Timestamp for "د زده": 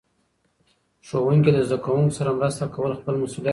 1.53-1.77